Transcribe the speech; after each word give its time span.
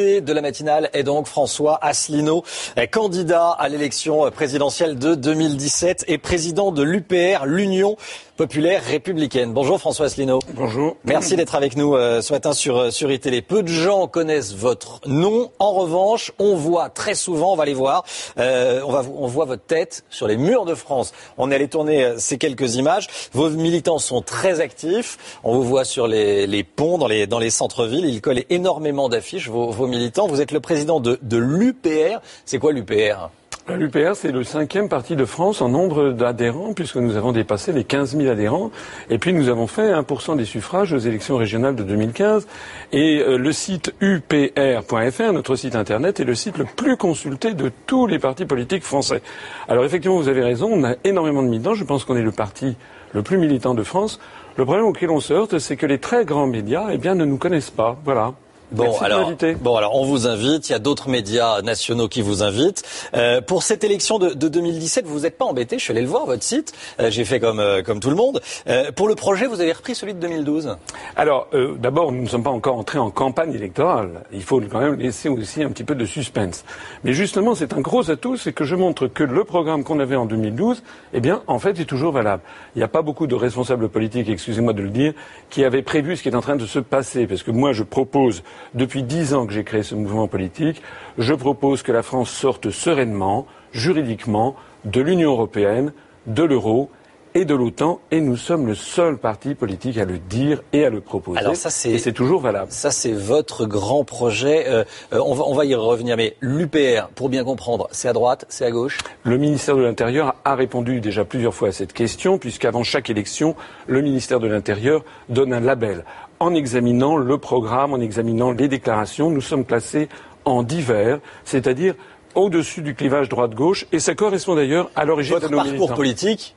L'invité 0.00 0.20
de 0.22 0.32
la 0.32 0.40
matinale 0.40 0.88
est 0.94 1.02
donc 1.02 1.26
François 1.26 1.78
Asselineau, 1.82 2.42
candidat 2.90 3.50
à 3.50 3.68
l'élection 3.68 4.30
présidentielle 4.30 4.98
de 4.98 5.14
2017 5.14 6.06
et 6.08 6.16
président 6.16 6.72
de 6.72 6.82
l'UPR, 6.82 7.44
l'Union 7.44 7.96
populaire 8.40 8.82
républicaine. 8.82 9.52
Bonjour 9.52 9.78
François 9.78 10.06
Asselineau. 10.06 10.38
Bonjour. 10.54 10.96
Merci 11.04 11.36
d'être 11.36 11.54
avec 11.54 11.76
nous 11.76 11.94
euh, 11.94 12.22
ce 12.22 12.32
matin 12.32 12.54
sur, 12.54 12.78
euh, 12.78 12.90
sur 12.90 13.12
iTélé. 13.12 13.42
Peu 13.42 13.62
de 13.62 13.68
gens 13.68 14.06
connaissent 14.06 14.54
votre 14.54 15.02
nom. 15.04 15.50
En 15.58 15.72
revanche, 15.72 16.32
on 16.38 16.54
voit 16.54 16.88
très 16.88 17.14
souvent, 17.14 17.52
on 17.52 17.56
va 17.56 17.66
les 17.66 17.74
voir, 17.74 18.02
euh, 18.38 18.80
on, 18.86 18.92
va, 18.92 19.02
on 19.14 19.26
voit 19.26 19.44
votre 19.44 19.64
tête 19.64 20.04
sur 20.08 20.26
les 20.26 20.38
murs 20.38 20.64
de 20.64 20.74
France. 20.74 21.12
On 21.36 21.50
est 21.50 21.54
allé 21.54 21.68
tourner 21.68 22.14
ces 22.16 22.38
quelques 22.38 22.76
images. 22.76 23.08
Vos 23.34 23.50
militants 23.50 23.98
sont 23.98 24.22
très 24.22 24.60
actifs. 24.60 25.18
On 25.44 25.52
vous 25.52 25.64
voit 25.64 25.84
sur 25.84 26.06
les, 26.06 26.46
les 26.46 26.64
ponts, 26.64 26.96
dans 26.96 27.08
les, 27.08 27.26
dans 27.26 27.40
les 27.40 27.50
centres-villes. 27.50 28.06
Ils 28.06 28.22
collent 28.22 28.44
énormément 28.48 29.10
d'affiches, 29.10 29.50
vos, 29.50 29.68
vos 29.68 29.86
militants. 29.90 30.26
Vous 30.26 30.40
êtes 30.40 30.52
le 30.52 30.60
président 30.60 31.00
de, 31.00 31.18
de 31.20 31.36
l'UPR. 31.36 32.20
C'est 32.44 32.58
quoi 32.58 32.72
l'UPR 32.72 33.30
L'UPR, 33.68 34.14
c'est 34.14 34.32
le 34.32 34.42
cinquième 34.42 34.88
parti 34.88 35.14
de 35.14 35.24
France 35.24 35.62
en 35.62 35.68
nombre 35.68 36.10
d'adhérents, 36.10 36.72
puisque 36.72 36.96
nous 36.96 37.16
avons 37.16 37.30
dépassé 37.30 37.72
les 37.72 37.84
15 37.84 38.16
000 38.16 38.28
adhérents. 38.28 38.70
Et 39.10 39.18
puis 39.18 39.32
nous 39.32 39.48
avons 39.48 39.66
fait 39.66 39.92
1% 39.92 40.36
des 40.36 40.44
suffrages 40.44 40.92
aux 40.92 40.98
élections 40.98 41.36
régionales 41.36 41.76
de 41.76 41.84
2015. 41.84 42.48
Et 42.92 43.20
euh, 43.20 43.36
le 43.36 43.52
site 43.52 43.94
upr.fr, 44.00 45.32
notre 45.32 45.54
site 45.54 45.76
internet, 45.76 46.18
est 46.18 46.24
le 46.24 46.34
site 46.34 46.58
le 46.58 46.64
plus 46.64 46.96
consulté 46.96 47.54
de 47.54 47.70
tous 47.86 48.06
les 48.06 48.18
partis 48.18 48.44
politiques 48.44 48.82
français. 48.82 49.22
Alors 49.68 49.84
effectivement, 49.84 50.16
vous 50.16 50.28
avez 50.28 50.42
raison, 50.42 50.70
on 50.72 50.82
a 50.82 50.94
énormément 51.04 51.42
de 51.42 51.48
militants. 51.48 51.74
Je 51.74 51.84
pense 51.84 52.04
qu'on 52.04 52.16
est 52.16 52.22
le 52.22 52.32
parti 52.32 52.76
le 53.12 53.22
plus 53.22 53.38
militant 53.38 53.74
de 53.74 53.82
France. 53.84 54.18
Le 54.56 54.64
problème 54.64 54.86
auquel 54.86 55.10
on 55.10 55.20
se 55.20 55.32
heurte, 55.32 55.58
c'est 55.58 55.76
que 55.76 55.86
les 55.86 55.98
très 55.98 56.24
grands 56.24 56.46
médias, 56.46 56.88
eh 56.90 56.98
bien, 56.98 57.14
ne 57.14 57.24
nous 57.24 57.38
connaissent 57.38 57.70
pas. 57.70 57.96
Voilà. 58.04 58.34
Bon 58.72 58.96
alors, 59.00 59.32
bon, 59.60 59.74
alors, 59.74 59.96
on 59.96 60.04
vous 60.04 60.28
invite. 60.28 60.68
Il 60.68 60.72
y 60.72 60.74
a 60.76 60.78
d'autres 60.78 61.08
médias 61.08 61.60
nationaux 61.60 62.06
qui 62.06 62.22
vous 62.22 62.44
invitent. 62.44 62.84
Euh, 63.14 63.40
pour 63.40 63.64
cette 63.64 63.82
élection 63.82 64.20
de, 64.20 64.30
de 64.30 64.46
2017, 64.46 65.06
vous 65.06 65.20
n'êtes 65.20 65.36
pas 65.36 65.44
embêté? 65.44 65.76
Je 65.76 65.82
suis 65.82 65.90
allé 65.90 66.02
le 66.02 66.06
voir, 66.06 66.24
votre 66.24 66.44
site. 66.44 66.72
Euh, 67.00 67.10
J'ai 67.10 67.24
fait 67.24 67.40
comme, 67.40 67.58
euh, 67.58 67.82
comme 67.82 67.98
tout 67.98 68.10
le 68.10 68.16
monde. 68.16 68.40
Euh, 68.68 68.92
pour 68.92 69.08
le 69.08 69.16
projet, 69.16 69.48
vous 69.48 69.60
avez 69.60 69.72
repris 69.72 69.96
celui 69.96 70.14
de 70.14 70.20
2012 70.20 70.76
Alors, 71.16 71.48
euh, 71.52 71.74
d'abord, 71.78 72.12
nous 72.12 72.22
ne 72.22 72.28
sommes 72.28 72.44
pas 72.44 72.50
encore 72.50 72.76
entrés 72.76 73.00
en 73.00 73.10
campagne 73.10 73.52
électorale. 73.54 74.22
Il 74.32 74.42
faut 74.42 74.60
quand 74.60 74.80
même 74.80 74.94
laisser 74.94 75.28
aussi 75.28 75.64
un 75.64 75.70
petit 75.70 75.84
peu 75.84 75.96
de 75.96 76.04
suspense. 76.04 76.64
Mais 77.02 77.12
justement, 77.12 77.56
c'est 77.56 77.72
un 77.72 77.80
gros 77.80 78.08
atout, 78.08 78.36
c'est 78.36 78.52
que 78.52 78.64
je 78.64 78.76
montre 78.76 79.08
que 79.08 79.24
le 79.24 79.42
programme 79.42 79.82
qu'on 79.82 79.98
avait 79.98 80.14
en 80.16 80.26
2012, 80.26 80.84
eh 81.12 81.20
bien, 81.20 81.42
en 81.48 81.58
fait, 81.58 81.80
est 81.80 81.86
toujours 81.86 82.12
valable. 82.12 82.42
Il 82.76 82.78
n'y 82.78 82.84
a 82.84 82.88
pas 82.88 83.02
beaucoup 83.02 83.26
de 83.26 83.34
responsables 83.34 83.88
politiques, 83.88 84.28
excusez-moi 84.28 84.74
de 84.74 84.82
le 84.82 84.90
dire, 84.90 85.12
qui 85.48 85.64
avaient 85.64 85.82
prévu 85.82 86.16
ce 86.16 86.22
qui 86.22 86.28
est 86.28 86.36
en 86.36 86.40
train 86.40 86.56
de 86.56 86.66
se 86.66 86.78
passer. 86.78 87.26
Parce 87.26 87.42
que 87.42 87.50
moi, 87.50 87.72
je 87.72 87.82
propose 87.82 88.44
depuis 88.74 89.02
dix 89.02 89.34
ans 89.34 89.46
que 89.46 89.52
j'ai 89.52 89.64
créé 89.64 89.82
ce 89.82 89.94
mouvement 89.94 90.28
politique, 90.28 90.82
je 91.18 91.34
propose 91.34 91.82
que 91.82 91.92
la 91.92 92.02
France 92.02 92.30
sorte 92.30 92.70
sereinement, 92.70 93.46
juridiquement, 93.72 94.56
de 94.84 95.00
l'Union 95.00 95.32
européenne, 95.32 95.92
de 96.26 96.42
l'euro 96.42 96.90
et 97.34 97.44
de 97.44 97.54
l'OTAN, 97.54 98.00
et 98.10 98.20
nous 98.20 98.36
sommes 98.36 98.66
le 98.66 98.74
seul 98.74 99.16
parti 99.16 99.54
politique 99.54 99.98
à 99.98 100.04
le 100.04 100.18
dire 100.18 100.62
et 100.72 100.84
à 100.84 100.90
le 100.90 101.00
proposer. 101.00 101.38
Alors 101.38 101.54
ça, 101.54 101.70
c'est, 101.70 101.92
et 101.92 101.98
c'est 101.98 102.12
toujours 102.12 102.40
valable. 102.40 102.72
Ça, 102.72 102.90
c'est 102.90 103.12
votre 103.12 103.66
grand 103.66 104.02
projet. 104.02 104.64
Euh, 104.66 104.82
euh, 105.12 105.20
on, 105.24 105.34
va, 105.34 105.44
on 105.46 105.54
va 105.54 105.64
y 105.64 105.74
revenir, 105.76 106.16
mais 106.16 106.34
l'UPR, 106.40 107.08
pour 107.14 107.28
bien 107.28 107.44
comprendre, 107.44 107.86
c'est 107.92 108.08
à 108.08 108.12
droite, 108.12 108.46
c'est 108.48 108.64
à 108.64 108.72
gauche? 108.72 108.98
Le 109.22 109.38
ministère 109.38 109.76
de 109.76 109.82
l'Intérieur 109.82 110.34
a 110.44 110.56
répondu 110.56 111.00
déjà 111.00 111.24
plusieurs 111.24 111.54
fois 111.54 111.68
à 111.68 111.72
cette 111.72 111.92
question, 111.92 112.36
puisqu'avant 112.36 112.82
chaque 112.82 113.10
élection, 113.10 113.54
le 113.86 114.02
ministère 114.02 114.40
de 114.40 114.48
l'Intérieur 114.48 115.04
donne 115.28 115.52
un 115.52 115.60
label. 115.60 116.04
En 116.42 116.54
examinant 116.54 117.18
le 117.18 117.36
programme, 117.36 117.92
en 117.92 118.00
examinant 118.00 118.50
les 118.50 118.66
déclarations, 118.66 119.28
nous 119.28 119.42
sommes 119.42 119.66
classés 119.66 120.08
en 120.46 120.62
divers, 120.62 121.20
c'est-à-dire 121.44 121.94
au-dessus 122.34 122.80
du 122.80 122.94
clivage 122.94 123.28
droite-gauche, 123.28 123.86
et 123.92 123.98
ça 123.98 124.14
correspond 124.14 124.54
d'ailleurs 124.54 124.90
à 124.96 125.04
l'origine 125.04 125.38
de 125.38 125.48
nos 125.48 125.58
parcours 125.58 125.72
militants. 125.72 125.94
politique 125.94 126.56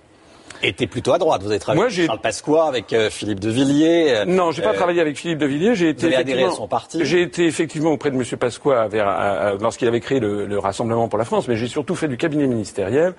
était 0.64 0.88
plutôt 0.88 1.14
à 1.14 1.18
droite. 1.18 1.42
Vous 1.44 1.50
avez 1.52 1.60
travaillé 1.60 1.82
Moi, 1.82 1.92
avec 1.92 2.06
Charles 2.06 2.22
Pasqua, 2.22 2.66
avec 2.68 2.94
euh, 2.94 3.10
Philippe 3.10 3.40
de 3.40 3.50
Villiers. 3.50 4.14
euh, 4.16 4.26
Non, 4.26 4.52
j'ai 4.52 4.62
pas 4.62 4.72
euh, 4.72 4.74
travaillé 4.74 5.02
avec 5.02 5.18
Philippe 5.18 5.40
de 5.40 5.46
Villiers. 5.46 5.76
J'ai 5.76 5.90
été 5.90 6.08
adhéré 6.16 6.20
à 6.20 6.22
effectivement- 6.44 6.52
son 6.56 6.68
parti 6.68 7.00
J'ai 7.04 7.22
été 7.22 7.46
effectivement 7.46 7.92
auprès 7.92 8.12
de 8.12 8.16
M. 8.16 8.24
Pasqua 8.40 8.88
lorsqu'il 9.62 9.88
avait 9.88 10.00
créé 10.00 10.20
le, 10.20 10.46
le 10.46 10.60
Rassemblement 10.60 11.08
pour 11.08 11.20
la 11.20 11.26
France, 11.26 11.48
mais 11.48 11.56
j'ai 11.56 11.68
surtout 11.68 11.96
fait 11.96 12.08
du 12.08 12.18
cabinet 12.18 12.48
ministériel 12.48 13.14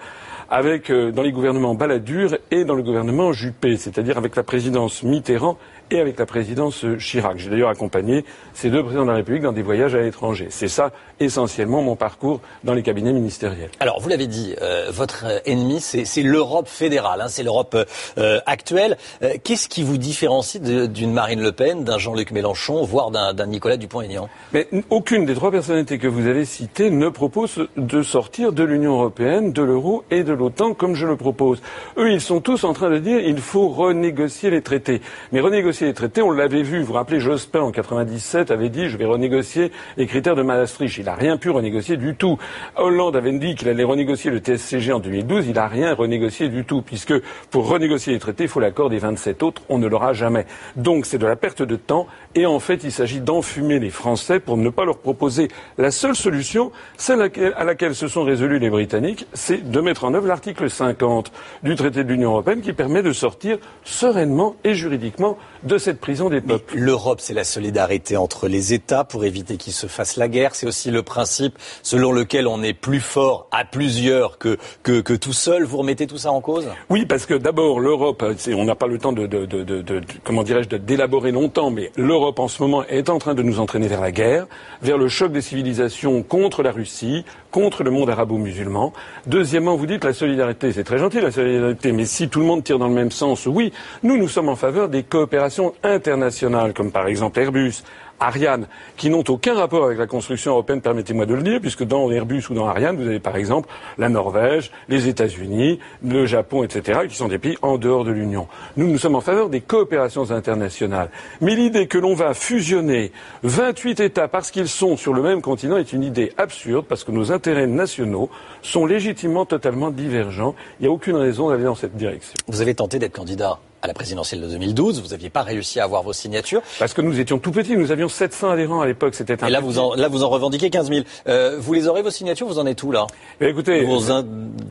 avec 0.51 0.91
dans 0.93 1.23
les 1.23 1.33
gouvernements 1.33 1.75
Balladur 1.75 2.37
et 2.51 2.65
dans 2.65 2.75
le 2.75 2.83
gouvernement 2.83 3.33
Juppé, 3.33 3.77
c'est-à-dire 3.77 4.19
avec 4.19 4.37
la 4.37 4.43
présidence 4.43 5.03
Mitterrand 5.03 5.57
et 5.91 6.01
avec 6.01 6.19
la 6.19 6.27
présidence 6.27 6.85
Chirac. 6.99 7.39
J'ai 7.39 7.51
d'ailleurs 7.51 7.71
accompagné 7.71 8.25
ces 8.53 8.71
deux 8.71 8.83
présidents 8.83 9.05
de 9.05 9.11
la 9.11 9.17
République 9.17 9.43
dans 9.43 9.53
des 9.53 9.63
voyages 9.63 9.95
à 9.95 10.01
l'étranger. 10.01 10.47
C'est 10.51 10.69
ça 10.69 10.93
essentiellement 11.21 11.83
mon 11.83 11.97
parcours 11.97 12.41
dans 12.63 12.75
les 12.75 12.83
cabinets 12.83 13.13
ministériels. 13.13 13.71
Alors, 13.81 14.01
vous 14.01 14.09
l'avez 14.09 14.27
dit, 14.27 14.55
euh, 14.63 14.91
votre 14.91 15.25
ennemi, 15.47 15.81
c'est 15.81 16.05
c'est 16.05 16.23
l'Europe 16.23 16.69
fédérale, 16.69 17.21
hein, 17.23 17.29
c'est 17.35 17.43
l'Europe 17.43 17.77
euh, 18.19 18.41
actuelle. 18.47 18.97
Euh, 19.23 19.35
Qu'est-ce 19.43 19.69
qui 19.69 19.83
vous 19.83 19.99
différencie 19.99 20.63
d'une 20.63 21.13
Marine 21.13 21.43
Le 21.43 21.53
Pen, 21.53 21.85
d'un 21.85 21.99
Jean-Luc 21.99 22.31
Mélenchon, 22.31 22.85
voire 22.85 23.11
d'un 23.11 23.47
Nicolas 23.47 23.77
Dupont-Aignan? 23.77 24.29
Mais 24.53 24.69
aucune 24.91 25.27
des 25.27 25.35
trois 25.35 25.51
personnalités 25.51 25.99
que 25.99 26.07
vous 26.07 26.27
avez 26.27 26.45
citées 26.45 26.91
ne 26.91 27.09
propose 27.09 27.67
de 27.77 28.03
sortir 28.03 28.53
de 28.53 28.63
l'Union 28.63 28.95
européenne, 28.95 29.53
de 29.53 29.63
l'euro 29.63 30.05
et 30.11 30.23
de 30.23 30.33
l'OTAN 30.33 30.75
comme 30.75 30.95
je 30.95 31.07
le 31.07 31.17
propose. 31.17 31.61
Eux, 31.97 32.13
ils 32.13 32.21
sont 32.21 32.41
tous 32.41 32.65
en 32.65 32.73
train 32.73 32.91
de 32.91 32.99
dire 32.99 33.19
il 33.21 33.39
faut 33.39 33.69
renégocier 33.69 34.51
les 34.51 34.63
traités. 34.63 35.01
Mais 35.33 35.41
renégocier 35.41 35.89
les 35.89 35.95
traités, 35.95 36.23
on 36.23 36.31
l'avait 36.31 36.63
vu. 36.63 36.81
Vous 36.81 36.87
vous 36.87 36.93
rappelez, 36.93 37.21
Jospin 37.21 37.61
en 37.61 37.73
97 37.73 38.51
avait 38.51 38.69
dit 38.69 38.89
je 38.89 38.97
vais 38.97 39.05
renégocier 39.05 39.73
les 39.97 40.07
critères 40.07 40.37
de 40.37 40.43
Maastricht. 40.43 40.99
Il 40.99 41.07
n'a 41.07 41.15
rien 41.15 41.37
pu 41.37 41.51
renégocier 41.51 41.97
du 41.97 42.15
tout. 42.15 42.39
Hollande 42.77 43.17
avait 43.17 43.33
dit 43.33 43.55
qu'il 43.55 43.69
allait 43.69 43.85
renégocier 43.85 44.31
le 44.31 44.39
TSCG 44.39 44.93
en 44.93 45.01
2012. 45.01 45.47
Il 45.49 45.55
n'a 45.55 45.67
rien 45.67 45.95
renégocié 45.95 46.49
du 46.49 46.65
tout, 46.65 46.83
puisque 46.83 47.15
pour 47.51 47.69
renégocier 47.69 48.13
les 48.13 48.19
traités, 48.19 48.45
il 48.45 48.49
faut 48.49 48.61
l'accord 48.61 48.91
des 48.91 48.99
27 48.99 49.43
autres. 49.43 49.63
On 49.69 49.79
ne 49.79 49.87
l'aura 49.87 50.13
jamais. 50.13 50.47
Donc 50.77 51.07
c'est 51.07 51.19
de 51.19 51.27
la 51.27 51.37
perte 51.37 51.63
de 51.63 51.77
temps. 51.77 52.07
Et 52.35 52.47
en 52.47 52.59
fait, 52.59 52.85
il 52.85 52.93
s'agit 52.93 53.21
d'enfumer 53.21 53.79
les 53.79 53.91
Français 53.91 54.41
pour 54.41 54.57
ne 54.57 54.69
pas 54.71 54.85
leur 54.85 54.99
proposer 54.99 55.49
la 55.79 55.91
seule 55.91 56.17
solution, 56.17 56.73
celle 56.97 57.31
à 57.57 57.65
laquelle, 57.65 57.95
se 57.95 58.09
sont 58.09 58.25
résolus 58.25 58.59
les 58.59 58.71
Britanniques, 58.71 59.27
c'est 59.35 59.71
de 59.71 59.81
mettre 59.81 60.05
en 60.05 60.15
œuvre 60.15 60.27
l'article 60.27 60.69
50 60.69 61.33
du 61.63 61.75
traité 61.75 62.03
de 62.03 62.09
l'Union 62.09 62.31
européenne 62.31 62.61
qui 62.61 62.73
permet 62.73 63.03
de 63.03 63.13
sortir 63.13 63.59
sereinement 63.85 64.57
et 64.65 64.75
juridiquement 64.75 65.39
de 65.65 65.79
cette 65.79 66.01
prison 66.01 66.29
des 66.29 66.41
peuples. 66.41 66.77
L'Europe, 66.77 67.21
c'est 67.21 67.35
la 67.35 67.45
solidarité 67.45 68.17
entre 68.17 68.49
les 68.49 68.73
États 68.75 69.05
pour 69.05 69.25
éviter 69.25 69.57
qu'ils 69.57 69.73
se 69.73 69.87
fassent 69.87 70.17
la 70.17 70.29
guerre. 70.29 70.55
C'est 70.55 70.67
aussi 70.67 70.91
le 70.91 71.03
principe 71.03 71.59
selon 71.83 72.13
lequel 72.13 72.47
on 72.47 72.63
est 72.63 72.75
plus 72.75 73.01
fort 73.01 73.49
à 73.51 73.65
plusieurs 73.65 74.39
que, 74.39 74.59
que, 74.83 75.01
que 75.01 75.15
tout 75.15 75.33
seul. 75.33 75.65
Vous 75.65 75.79
remettez 75.79 76.07
tout 76.07 76.19
ça 76.19 76.31
en 76.33 76.41
cause? 76.41 76.69
Oui, 76.91 77.07
parce 77.07 77.25
que 77.27 77.35
d'abord, 77.35 77.81
l'Europe, 77.81 78.25
on 78.55 78.65
n'a 78.65 78.75
pas 78.75 78.87
le 78.87 78.99
temps 78.99 79.13
de, 79.13 79.27
de, 79.27 79.47
de, 79.47 79.63
de- 79.63 79.83
de- 79.83 80.03
comment 80.23 80.43
dirais-je, 80.43 80.69
d'élaborer 80.77 81.33
longtemps, 81.33 81.71
mais 81.71 81.91
l'Europe 81.97 82.39
en 82.41 82.49
ce 82.49 82.63
moment 82.63 82.85
est 82.85 83.09
en 83.09 83.19
train 83.19 83.35
de 83.35 83.43
nous 83.43 83.61
entraîner 83.61 83.89
vers 83.89 84.01
la 84.01 84.13
guerre, 84.13 84.47
vers 84.83 84.99
le 84.99 85.09
choc 85.09 85.33
des 85.33 85.41
civilisations 85.41 86.23
contre 86.23 86.63
la 86.63 86.73
Russie, 86.73 87.25
contre 87.51 87.85
le 87.85 87.91
monde 87.91 88.11
arabo-musulman. 88.11 88.93
Deuxièmement, 89.27 89.77
vous 89.77 89.87
dites 89.87 90.05
la 90.05 90.13
solidarité, 90.13 90.73
c'est 90.73 90.85
très 90.85 90.99
gentil 90.99 91.21
la 91.21 91.31
solidarité, 91.31 91.93
mais 91.93 92.05
si 92.05 92.29
tout 92.29 92.41
le 92.41 92.47
monde 92.47 92.65
tire 92.65 92.79
dans 92.79 92.89
le 92.89 92.95
même 92.95 93.13
sens, 93.13 93.47
oui, 93.47 93.73
nous, 94.03 94.17
nous 94.19 94.29
sommes 94.29 94.49
en 94.49 94.57
faveur 94.57 94.89
des 94.89 95.05
coopérations 95.05 95.54
internationales, 95.83 96.73
comme 96.73 96.91
par 96.91 97.07
exemple 97.07 97.39
Airbus, 97.41 97.83
Ariane, 98.21 98.67
qui 98.97 99.11
n'ont 99.11 99.25
aucun 99.29 99.55
rapport 99.55 99.85
avec 99.85 99.99
la 99.99 100.07
construction 100.07 100.53
européenne, 100.53 100.81
permettez-moi 100.81 101.27
de 101.27 101.35
le 101.35 101.43
dire, 101.43 101.61
puisque 101.61 101.85
dans 101.85 102.11
Airbus 102.11 102.45
ou 102.51 102.55
dans 102.55 102.67
Ariane, 102.67 102.97
vous 102.97 103.07
avez 103.07 103.19
par 103.19 103.37
exemple 103.37 103.69
la 103.99 104.09
Norvège, 104.09 104.71
les 104.89 105.09
États-Unis, 105.09 105.81
le 106.03 106.27
Japon, 106.27 106.65
etc., 106.65 107.01
qui 107.09 107.17
sont 107.17 107.29
des 107.29 107.39
pays 107.39 107.57
en 107.63 107.77
dehors 107.77 108.05
de 108.05 108.13
l'Union. 108.13 108.47
Nous, 108.77 108.87
nous 108.87 108.99
sommes 108.99 109.17
en 109.17 109.21
faveur 109.21 109.49
des 109.49 109.61
coopérations 109.61 110.31
internationales. 110.31 111.11
Mais 111.41 111.55
l'idée 111.55 111.87
que 111.87 111.99
l'on 111.99 112.15
va 112.15 112.35
fusionner 112.35 113.13
28 113.43 114.01
États 114.01 114.29
parce 114.29 114.51
qu'ils 114.51 114.69
sont 114.69 114.97
sur 114.97 115.13
le 115.13 115.23
même 115.23 115.43
continent 115.43 115.77
est 115.77 115.93
une 115.93 116.05
idée 116.05 116.33
absurde, 116.39 116.87
parce 116.89 117.05
que 117.05 117.11
nos 117.11 117.33
intérêts 117.33 117.67
nationaux 117.67 118.31
sont 118.63 118.87
légitimement 118.87 119.45
totalement 119.45 119.91
divergents. 119.91 120.55
Il 120.79 120.85
n'y 120.85 120.89
a 120.89 120.93
aucune 120.93 121.17
raison 121.17 121.51
d'aller 121.51 121.65
dans 121.65 121.75
cette 121.75 121.97
direction. 121.97 122.35
Vous 122.47 122.61
avez 122.61 122.75
tenté 122.75 122.99
d'être 122.99 123.13
candidat 123.13 123.59
à 123.85 123.87
la 123.87 123.93
présidentielle 123.95 124.41
de 124.41 124.49
2012. 124.49 125.03
Vous 125.03 125.09
n'aviez 125.09 125.29
pas 125.29 125.43
réussi 125.43 125.79
à 125.79 125.85
avoir 125.85 126.03
vos 126.03 126.15
signatures. 126.15 126.63
Parce 126.79 126.95
que 126.95 127.03
nous 127.03 127.21
étions 127.21 127.39
tout 127.39 127.53
petits, 127.53 127.77
nous 127.77 127.93
avions 127.93 128.09
700 128.09 128.51
adhérents 128.51 128.81
à 128.81 128.87
l'époque, 128.87 129.15
c'était 129.15 129.43
un 129.45 129.47
Et 129.47 129.51
là, 129.51 129.59
petit- 129.59 129.67
vous 129.67 129.79
en, 129.79 129.95
là, 129.95 130.09
vous 130.09 130.25
en 130.25 130.31
revendiquez 130.31 130.71
15 130.71 130.89
000. 130.89 131.05
Euh, 131.29 131.57
vous 131.61 131.75
les 131.75 131.87
aurez, 131.87 132.01
vos 132.03 132.11
signatures? 132.11 132.47
Vous 132.47 132.59
en 132.59 132.65
êtes 132.67 132.83
où, 132.83 132.91
là? 132.91 133.07
Mais 133.41 133.51
écoutez, 133.51 133.85
Vos 133.85 134.11
in- 134.11 134.25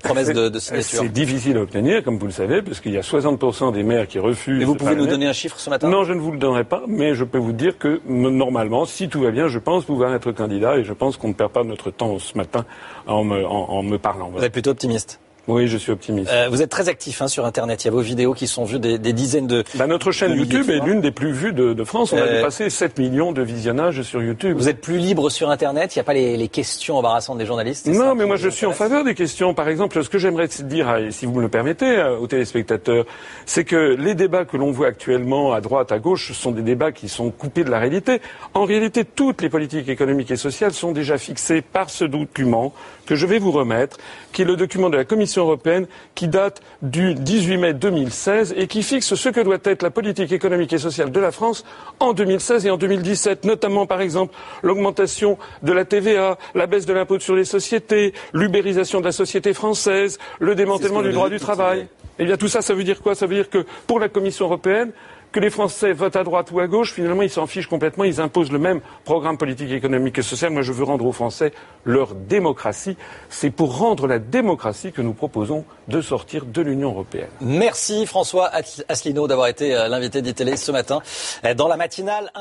promesses 0.04 0.30
de, 0.30 0.50
de 0.50 0.58
C'est 0.60 0.82
signature 0.82 1.12
difficile 1.14 1.58
à 1.58 1.62
obtenir, 1.62 2.04
comme 2.04 2.18
vous 2.18 2.26
le 2.26 2.32
savez, 2.32 2.64
parce 2.64 2.80
qu'il 2.80 2.92
y 2.94 2.98
a 2.98 3.02
60% 3.02 3.72
des 3.72 3.84
maires 3.84 4.08
qui 4.08 4.18
refusent. 4.18 4.62
Et 4.62 4.66
vous 4.66 4.76
pouvez 4.76 4.96
nous 4.96 5.06
donner 5.06 5.28
un 5.28 5.34
chiffre 5.34 5.60
ce 5.60 5.70
matin? 5.70 5.90
Non, 5.90 6.04
je 6.06 6.14
ne 6.14 6.20
vous 6.20 6.32
le 6.32 6.40
donnerai 6.40 6.64
pas, 6.64 6.82
mais 6.88 7.14
je 7.14 7.24
peux 7.24 7.38
vous 7.38 7.54
dire 7.54 7.78
que 7.78 8.02
normalement, 8.08 8.86
si 8.86 9.10
tout 9.10 9.22
va 9.22 9.30
bien, 9.30 9.48
je 9.48 9.60
pense 9.60 9.86
pouvoir 9.86 10.14
être 10.16 10.32
candidat 10.32 10.78
et 10.78 10.84
je 10.84 10.94
pense 10.94 11.18
qu'on 11.18 11.28
ne 11.28 11.34
perd 11.34 11.52
pas 11.52 11.64
notre 11.64 11.92
temps 11.92 12.18
ce 12.18 12.36
matin 12.36 12.66
en 13.06 13.24
me, 13.24 13.46
en, 13.46 13.70
en 13.70 13.84
me 13.84 13.98
parlant. 14.00 14.32
Vous 14.34 14.44
êtes 14.44 14.52
plutôt 14.52 14.72
optimiste? 14.72 15.20
Oui, 15.48 15.68
je 15.68 15.78
suis 15.78 15.92
optimiste. 15.92 16.32
Euh, 16.32 16.48
vous 16.50 16.62
êtes 16.62 16.70
très 16.70 16.88
actif 16.88 17.22
hein, 17.22 17.28
sur 17.28 17.46
Internet. 17.46 17.84
Il 17.84 17.88
y 17.88 17.90
a 17.90 17.92
vos 17.92 18.00
vidéos 18.00 18.34
qui 18.34 18.48
sont 18.48 18.64
vues 18.64 18.80
des, 18.80 18.98
des 18.98 19.12
dizaines 19.12 19.46
de. 19.48 19.66
Bah, 19.76 19.88
notre 19.88 20.12
chaîne 20.12 20.34
YouTube 20.36 20.70
est 20.70 20.80
l'une 20.80 21.02
des 21.02 21.12
plus 21.12 21.34
vues 21.34 21.52
de, 21.52 21.74
de 21.74 21.84
France. 21.84 22.14
On 22.14 22.18
a 22.18 22.22
Euh, 22.22 22.38
dépassé 22.38 22.70
7 22.70 22.98
millions 22.98 23.34
de 23.34 23.42
visionnages 23.42 24.02
sur 24.04 24.24
YouTube. 24.24 24.56
Vous 24.58 24.70
êtes 24.70 24.80
plus 24.80 24.98
libre 25.00 25.30
sur 25.30 25.50
Internet. 25.50 25.96
Il 25.96 26.00
n'y 26.00 26.02
a 26.02 26.06
pas 26.06 26.14
les, 26.14 26.38
les 26.38 26.48
questions 26.48 26.96
embarrassantes 26.98 27.40
des 27.40 27.46
journalistes. 27.46 27.88
Non, 27.88 28.16
mais 28.16 28.26
moi 28.26 28.38
je 28.38 28.48
suis 28.48 28.66
en 28.66 28.72
faveur 28.72 29.04
des 29.04 29.16
questions. 29.16 29.54
Par 29.54 29.68
exemple, 29.68 30.02
ce 30.02 30.08
que 30.08 30.18
j'aimerais 30.18 30.48
dire, 30.48 30.88
euh, 30.90 31.12
si 31.12 31.26
vous 31.26 31.34
me 31.34 31.42
le 31.42 31.50
permettez, 31.50 31.98
euh, 31.98 32.18
aux 32.18 32.28
téléspectateurs, 32.28 33.04
c'est 33.46 33.66
que 33.66 33.98
les 34.00 34.16
débats 34.16 34.46
que 34.46 34.56
l'on 34.56 34.72
voit 34.72 34.88
actuellement 34.88 35.52
à 35.52 35.60
droite, 35.60 35.92
à 35.92 36.00
gauche, 36.00 36.32
sont 36.32 36.52
des 36.52 36.62
débats 36.62 36.94
qui 36.94 37.10
sont 37.10 37.32
coupés 37.32 37.66
de 37.66 37.70
la 37.70 37.80
réalité. 37.80 38.22
En 38.54 38.64
réalité, 38.64 39.04
toutes 39.04 39.42
les 39.42 39.50
politiques 39.50 39.90
économiques 39.90 40.32
et 40.32 40.38
sociales 40.38 40.72
sont 40.72 40.94
déjà 40.94 41.18
fixées 41.18 41.62
par 41.62 41.90
ce 41.90 42.06
document 42.06 42.74
que 43.06 43.16
je 43.16 43.26
vais 43.26 43.40
vous 43.40 43.52
remettre, 43.52 43.98
qui 44.32 44.44
est 44.44 44.46
le 44.46 44.56
document 44.56 44.90
de 44.90 44.96
la 44.96 45.04
Commission 45.04 45.33
européenne 45.42 45.88
qui 46.16 46.28
date 46.28 46.62
du 46.82 47.16
18 47.16 47.58
mai 47.58 47.74
2016 47.74 48.54
et 48.58 48.68
qui 48.68 48.84
fixe 48.84 49.16
ce 49.16 49.30
que 49.30 49.42
doit 49.42 49.58
être 49.64 49.82
la 49.82 49.90
politique 49.92 50.32
économique 50.32 50.74
et 50.74 50.78
sociale 50.78 51.12
de 51.12 51.20
la 51.20 51.32
France 51.32 51.66
en 52.00 52.14
2016 52.14 52.66
et 52.66 52.70
en 52.72 52.78
2017, 52.78 53.46
notamment 53.46 53.86
par 53.86 54.02
exemple 54.02 54.36
l'augmentation 54.62 55.38
de 55.62 55.72
la 55.72 55.86
TVA, 55.86 56.38
la 56.56 56.68
baisse 56.68 56.86
de 56.86 56.94
l'impôt 56.94 57.20
sur 57.20 57.36
les 57.36 57.46
sociétés, 57.46 58.14
l'ubérisation 58.34 59.00
de 59.00 59.06
la 59.06 59.12
société 59.12 59.54
française, 59.54 60.20
le 60.40 60.56
démantèlement 60.56 61.02
du 61.02 61.12
droit 61.12 61.30
du 61.30 61.40
travail. 61.40 61.88
Eh 62.20 62.26
bien 62.26 62.38
tout 62.38 62.48
ça, 62.48 62.62
ça 62.62 62.74
veut 62.74 62.84
dire 62.84 63.02
quoi? 63.02 63.16
Ça 63.16 63.26
veut 63.26 63.36
dire 63.36 63.50
que 63.50 63.66
pour 63.88 64.00
la 64.00 64.10
Commission 64.10 64.46
européenne, 64.46 64.92
que 65.34 65.40
les 65.40 65.50
Français 65.50 65.92
votent 65.92 66.16
à 66.16 66.24
droite 66.24 66.52
ou 66.52 66.60
à 66.60 66.68
gauche, 66.68 66.94
finalement, 66.94 67.24
ils 67.24 67.30
s'en 67.30 67.48
fichent 67.48 67.68
complètement. 67.68 68.06
Ils 68.06 68.22
imposent 68.22 68.52
le 68.52 68.60
même 68.60 68.80
programme 69.04 69.38
politique, 69.38 69.72
économique 69.72 70.20
et 70.20 70.22
social. 70.22 70.52
Moi, 70.52 70.62
je 70.62 70.72
veux 70.72 70.84
rendre 70.84 71.06
aux 71.06 71.12
Français 71.12 71.52
leur 71.84 72.14
démocratie. 72.14 72.96
C'est 73.30 73.50
pour 73.50 73.78
rendre 73.78 74.08
la 74.08 74.20
démocratie 74.20 74.92
que 74.94 75.02
nous 75.02 75.14
proposons 75.14 75.66
de 75.88 76.00
sortir 76.02 76.46
de 76.46 76.62
l'Union 76.62 76.92
européenne. 76.92 77.30
Merci 77.42 78.06
François 78.06 78.52
Asselineau 78.88 79.28
d'avoir 79.28 79.48
été 79.48 79.76
euh, 79.76 79.88
l'invité 79.88 80.22
d'ITélé 80.22 80.56
ce 80.56 80.72
matin 80.72 81.02
euh, 81.44 81.54
dans 81.54 81.68
la 81.68 81.78
matinale. 81.78 82.32